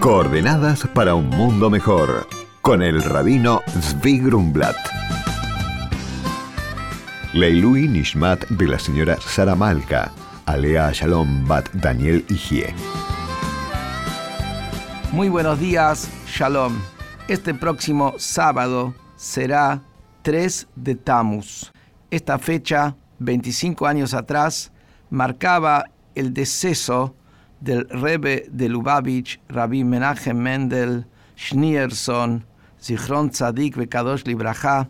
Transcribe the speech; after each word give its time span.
Coordenadas 0.00 0.86
para 0.94 1.16
un 1.16 1.28
mundo 1.28 1.70
mejor, 1.70 2.28
con 2.62 2.82
el 2.82 3.02
rabino 3.02 3.62
Zvi 3.80 4.20
Grumblat. 4.20 4.76
Leilui 7.32 7.88
Nishmat 7.88 8.46
de 8.48 8.68
la 8.68 8.78
señora 8.78 9.16
Sara 9.20 9.56
Malka, 9.56 10.12
Alea 10.46 10.92
Shalom 10.92 11.44
Bat 11.48 11.70
Daniel 11.72 12.24
Igie. 12.28 12.72
Muy 15.10 15.28
buenos 15.28 15.58
días, 15.58 16.08
Shalom. 16.28 16.78
Este 17.26 17.52
próximo 17.52 18.14
sábado 18.18 18.94
será 19.16 19.82
3 20.22 20.68
de 20.76 20.94
Tammuz. 20.94 21.72
Esta 22.12 22.38
fecha, 22.38 22.94
25 23.18 23.84
años 23.84 24.14
atrás, 24.14 24.70
marcaba 25.10 25.86
el 26.14 26.32
deceso 26.32 27.16
del 27.60 27.88
Rebbe 27.88 28.46
de 28.50 28.68
Lubavitch, 28.68 29.40
Rabbi 29.48 29.84
Menachem 29.84 30.38
Mendel 30.38 31.06
Schneerson, 31.36 32.44
Zichron 32.80 33.30
Tzadik 33.30 33.76
Bekadosh 33.76 34.24
Libraja, 34.24 34.88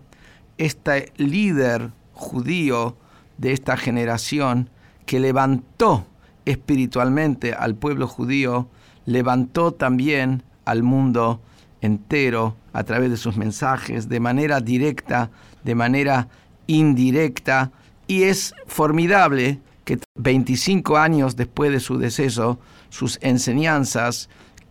este 0.59 1.13
líder 1.17 1.91
judío 2.13 2.97
de 3.39 3.53
esta 3.53 3.77
generación 3.77 4.71
que 5.07 5.21
levantó 5.21 6.07
espiritualmente 6.45 7.55
al 7.55 7.75
pueblo 7.75 8.07
judío, 8.07 8.69
levantó 9.07 9.73
también 9.73 10.43
al 10.65 10.83
mundo 10.83 11.41
entero 11.81 12.57
a 12.73 12.85
través 12.85 13.11
de 13.11 13.17
sus 13.17 13.37
mensajes, 13.37 14.09
de 14.09 14.21
manera 14.21 14.61
directa, 14.61 15.31
de 15.65 15.75
manera 15.75 16.29
indirecta, 16.67 17.71
y 18.07 18.25
es 18.25 18.55
formidable 18.67 19.61
que 19.89 19.99
25 20.17 20.99
años 20.99 21.35
después 21.35 21.73
de 21.73 21.81
su 21.81 21.97
deceso, 21.97 22.59
sus 22.91 23.19
enseñanzas 23.23 24.29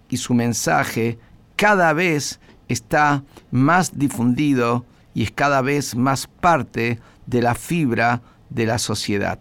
y 0.09 0.17
su 0.17 0.35
mensaje 0.35 1.17
cada 1.55 1.91
vez 1.94 2.39
está 2.67 3.23
más 3.49 3.97
difundido 3.97 4.86
y 5.16 5.23
es 5.23 5.31
cada 5.31 5.64
vez 5.64 5.95
más 5.95 6.27
parte 6.27 7.00
de 7.25 7.42
la 7.42 7.55
fibra 7.55 8.22
de 8.52 8.67
la 8.67 8.77
sociedad. 8.77 9.39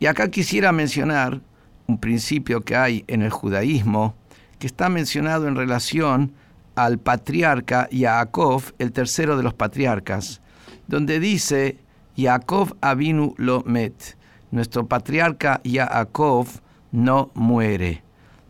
Y 0.00 0.06
acá 0.06 0.30
quisiera 0.30 0.72
mencionar 0.72 1.42
un 1.86 1.98
principio 1.98 2.62
que 2.62 2.74
hay 2.74 3.04
en 3.08 3.20
el 3.20 3.30
judaísmo 3.30 4.14
que 4.58 4.66
está 4.66 4.88
mencionado 4.88 5.48
en 5.48 5.56
relación 5.56 6.32
al 6.76 6.96
patriarca 6.96 7.90
Yaakov, 7.90 8.72
el 8.78 8.92
tercero 8.92 9.36
de 9.36 9.42
los 9.42 9.52
patriarcas, 9.52 10.40
donde 10.86 11.20
dice 11.20 11.76
Yaakov 12.16 12.74
Avinu 12.80 13.34
lo 13.36 13.62
met 13.66 14.16
nuestro 14.50 14.86
patriarca 14.86 15.60
Yaakov 15.64 16.48
no 16.92 17.30
muere, 17.34 18.02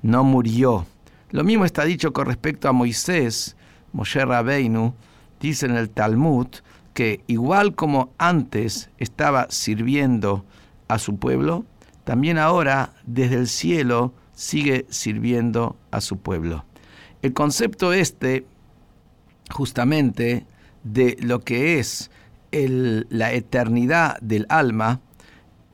no 0.02 0.24
murió. 0.24 0.86
Lo 1.30 1.44
mismo 1.44 1.64
está 1.64 1.84
dicho 1.84 2.12
con 2.12 2.26
respecto 2.26 2.68
a 2.68 2.72
Moisés, 2.72 3.56
Moshe 3.92 4.24
Rabbeinu, 4.24 4.94
dice 5.40 5.66
en 5.66 5.76
el 5.76 5.90
Talmud 5.90 6.48
que 6.94 7.22
igual 7.26 7.74
como 7.74 8.10
antes 8.18 8.90
estaba 8.98 9.46
sirviendo 9.50 10.44
a 10.88 10.98
su 10.98 11.16
pueblo, 11.16 11.64
también 12.04 12.38
ahora 12.38 12.94
desde 13.04 13.36
el 13.36 13.48
cielo 13.48 14.14
sigue 14.32 14.86
sirviendo 14.88 15.76
a 15.90 16.00
su 16.00 16.18
pueblo. 16.18 16.64
El 17.22 17.34
concepto 17.34 17.92
este, 17.92 18.46
justamente, 19.50 20.46
de 20.84 21.16
lo 21.20 21.40
que 21.40 21.78
es 21.78 22.10
la 22.50 23.32
eternidad 23.32 24.18
del 24.20 24.46
alma, 24.48 25.00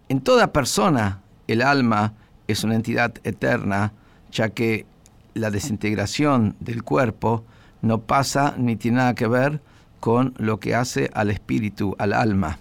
en 0.09 0.21
toda 0.21 0.53
persona 0.53 1.21
el 1.47 1.63
alma 1.63 2.15
es 2.47 2.65
una 2.65 2.75
entidad 2.75 3.15
eterna, 3.25 3.93
ya 4.31 4.51
que 4.51 4.87
la 5.35 5.51
desintegración 5.51 6.57
del 6.61 6.83
cuerpo 6.83 7.45
no 7.83 8.01
pasa 8.01 8.55
ni 8.59 8.77
tiene 8.77 8.99
nada 8.99 9.15
que 9.15 9.27
ver 9.27 9.61
con 10.01 10.35
lo 10.39 10.61
que 10.61 10.75
hace 10.75 11.11
al 11.15 11.31
espíritu, 11.31 11.95
al 11.99 12.13
alma. 12.13 12.59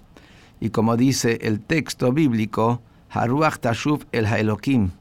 Y 0.59 0.69
como 0.69 0.95
dice 0.95 1.39
el 1.41 1.59
texto 1.59 2.13
bíblico, 2.13 2.81
Haruach 3.09 3.57
Tashuv 3.57 4.05
el 4.11 4.25
Haelokim, 4.25 4.91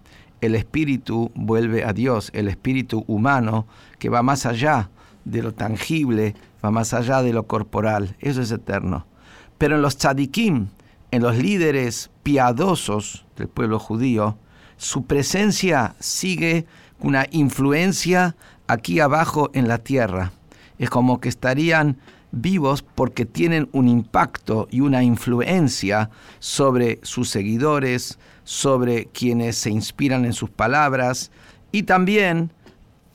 el 0.41 0.57
espíritu 0.57 1.31
vuelve 1.35 1.85
a 1.85 1.93
Dios, 1.93 2.31
el 2.35 2.49
espíritu 2.49 3.05
humano 3.07 3.67
que 4.01 4.09
va 4.09 4.23
más 4.23 4.45
allá 4.45 4.91
de 5.25 5.43
lo 5.43 5.55
tangible, 5.55 6.35
va 6.65 6.73
más 6.73 6.93
allá 6.95 7.23
de 7.23 7.33
lo 7.33 7.47
corporal, 7.47 8.17
eso 8.19 8.43
es 8.43 8.51
eterno. 8.51 9.07
Pero 9.57 9.77
en 9.77 9.83
los 9.83 9.97
tzadikim, 9.97 10.67
en 11.13 11.23
los 11.23 11.37
líderes 11.37 12.11
piadosos 12.25 13.25
del 13.37 13.47
pueblo 13.47 13.79
judío, 13.79 14.37
su 14.77 15.05
presencia 15.05 15.95
sigue 16.01 16.67
una 16.99 17.27
influencia 17.31 18.35
aquí 18.67 18.99
abajo 18.99 19.51
en 19.55 19.69
la 19.69 19.79
tierra. 19.79 20.33
Es 20.79 20.91
como 20.91 21.21
que 21.21 21.29
estarían 21.29 21.99
vivos 22.33 22.83
porque 22.83 23.27
tienen 23.27 23.69
un 23.73 23.89
impacto 23.89 24.67
y 24.71 24.81
una 24.81 25.05
influencia 25.05 26.11
sobre 26.39 26.99
sus 27.03 27.29
seguidores, 27.29 28.19
sobre 28.45 29.07
quienes 29.07 29.57
se 29.59 29.71
inspiran 29.71 30.25
en 30.25 30.33
sus 30.33 30.49
palabras 30.51 31.31
y 31.73 31.83
también 31.83 32.51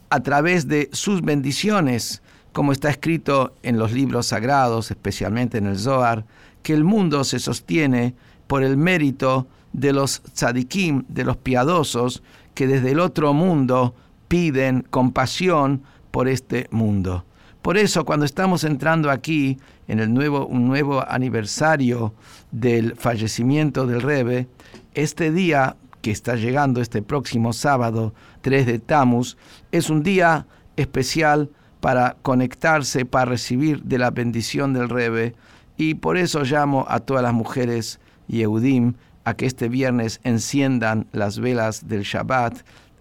a 0.09 0.22
través 0.22 0.68
de 0.68 0.90
sus 0.94 1.22
bendiciones, 1.22 2.22
como 2.57 2.72
está 2.72 2.90
escrito 2.90 3.53
en 3.62 3.78
los 3.78 3.91
libros 3.91 4.25
sagrados, 4.25 4.90
especialmente 4.90 5.59
en 5.59 5.68
el 5.68 5.78
Zohar, 5.78 6.25
que 6.63 6.73
el 6.73 6.84
mundo 6.84 7.23
se 7.23 7.38
sostiene 7.38 8.16
por 8.47 8.63
el 8.63 8.78
mérito 8.78 9.45
de 9.73 9.94
los 9.94 10.23
tzadikim, 10.23 11.03
de 11.07 11.23
los 11.23 11.38
piadosos, 11.38 12.23
que 12.56 12.66
desde 12.66 12.94
el 12.94 13.00
otro 13.00 13.31
mundo 13.35 13.94
piden 14.28 14.88
compasión 14.90 15.84
por 16.09 16.28
este 16.28 16.67
mundo. 16.72 17.25
Por 17.62 17.78
eso 17.78 18.06
cuando 18.06 18.25
estamos 18.25 18.63
entrando 18.63 19.12
aquí 19.12 19.59
en 19.88 20.00
el 20.00 20.12
nuevo, 20.12 20.47
un 20.47 20.67
nuevo 20.67 21.07
aniversario 21.07 22.16
del 22.50 22.96
fallecimiento 22.96 23.85
del 23.85 24.01
Rebe, 24.01 24.47
este 24.96 25.31
día 25.31 25.75
que 26.01 26.09
está 26.09 26.35
llegando 26.35 26.81
este 26.81 27.03
próximo 27.03 27.53
sábado 27.53 28.16
3 28.41 28.66
de 28.66 28.79
Tammuz, 28.79 29.38
es 29.72 29.91
un 29.91 30.01
día 30.01 30.47
especial 30.75 31.51
para 31.80 32.18
conectarse, 32.22 33.06
para 33.06 33.26
recibir 33.26 33.84
de 33.84 33.98
la 33.98 34.12
bendición 34.12 34.74
del 34.74 34.90
Rebe, 34.90 35.36
y 35.78 35.96
por 35.96 36.18
eso 36.18 36.44
llamo 36.44 36.86
a 36.90 37.00
todas 37.00 37.24
las 37.24 37.34
mujeres 37.34 38.00
Yehudim 38.28 38.96
a 39.24 39.36
que 39.36 39.46
este 39.46 39.70
viernes 39.70 40.20
enciendan 40.24 41.08
las 41.12 41.40
velas 41.40 41.88
del 41.88 42.04
Shabbat, 42.04 42.58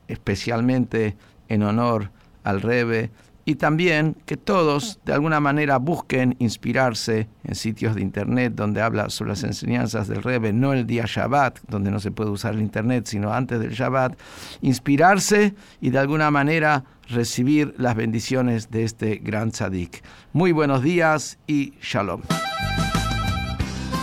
especialmente 0.08 1.16
en 1.48 1.62
honor 1.62 2.10
al 2.44 2.60
Rebe, 2.60 3.10
y 3.48 3.54
también 3.54 4.16
que 4.26 4.36
todos 4.36 4.98
de 5.06 5.14
alguna 5.14 5.38
manera 5.38 5.78
busquen 5.78 6.34
inspirarse 6.40 7.28
en 7.44 7.54
sitios 7.54 7.94
de 7.94 8.02
internet 8.02 8.52
donde 8.56 8.82
habla 8.82 9.08
sobre 9.08 9.30
las 9.30 9.44
enseñanzas 9.44 10.08
del 10.08 10.24
Rebe, 10.24 10.52
no 10.52 10.72
el 10.72 10.84
día 10.86 11.04
Shabbat, 11.06 11.60
donde 11.68 11.92
no 11.92 12.00
se 12.00 12.10
puede 12.10 12.30
usar 12.30 12.54
el 12.54 12.60
internet, 12.60 13.06
sino 13.06 13.32
antes 13.32 13.60
del 13.60 13.70
Shabbat, 13.70 14.18
inspirarse 14.62 15.54
y 15.80 15.90
de 15.90 15.98
alguna 15.98 16.30
manera 16.32 16.84
recibir 17.08 17.72
las 17.78 17.94
bendiciones 17.94 18.72
de 18.72 18.82
este 18.82 19.16
gran 19.16 19.52
tzadik. 19.52 20.02
Muy 20.32 20.50
buenos 20.50 20.82
días 20.82 21.38
y 21.46 21.74
shalom. 21.80 22.22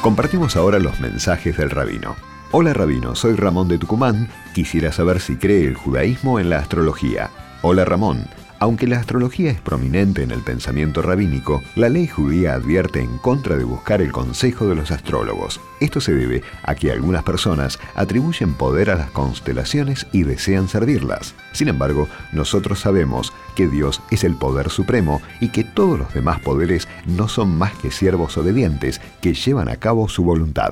Compartimos 0.02 0.56
ahora 0.56 0.80
los 0.80 1.02
mensajes 1.02 1.58
del 1.58 1.70
rabino. 1.70 2.16
Hola 2.52 2.74
rabino, 2.74 3.14
soy 3.14 3.36
Ramón 3.36 3.68
de 3.68 3.78
Tucumán. 3.78 4.30
Quisiera 4.54 4.94
saber 4.94 5.20
si 5.20 5.36
cree 5.36 5.68
el 5.68 5.76
judaísmo 5.76 6.40
en 6.40 6.50
la 6.50 6.60
astrología. 6.60 7.30
Hola 7.62 7.84
Ramón. 7.84 8.26
Aunque 8.64 8.88
la 8.88 8.98
astrología 8.98 9.52
es 9.52 9.60
prominente 9.60 10.24
en 10.24 10.32
el 10.32 10.40
pensamiento 10.40 11.02
rabínico, 11.02 11.62
la 11.76 11.90
ley 11.90 12.08
judía 12.08 12.54
advierte 12.54 13.02
en 13.02 13.18
contra 13.18 13.58
de 13.58 13.66
buscar 13.66 14.02
el 14.02 14.14
consejo 14.14 14.68
de 14.68 14.76
los 14.76 14.90
astrólogos. 14.90 15.60
Esto 15.82 16.00
se 16.00 16.14
debe 16.14 16.44
a 16.64 16.74
que 16.74 16.90
algunas 16.90 17.24
personas 17.24 17.78
atribuyen 17.94 18.54
poder 18.54 18.90
a 18.90 18.96
las 18.96 19.12
constelaciones 19.12 20.08
y 20.14 20.24
desean 20.24 20.70
servirlas. 20.70 21.36
Sin 21.52 21.68
embargo, 21.68 22.08
nosotros 22.32 22.80
sabemos 22.80 23.34
que 23.54 23.68
Dios 23.68 24.02
es 24.12 24.24
el 24.24 24.36
poder 24.36 24.70
supremo 24.70 25.22
y 25.42 25.50
que 25.50 25.66
todos 25.66 26.00
los 26.00 26.14
demás 26.14 26.40
poderes 26.40 26.88
no 27.06 27.28
son 27.28 27.58
más 27.58 27.74
que 27.74 27.92
siervos 27.92 28.38
obedientes 28.38 29.02
que 29.22 29.34
llevan 29.34 29.68
a 29.68 29.76
cabo 29.76 30.08
su 30.08 30.24
voluntad. 30.24 30.72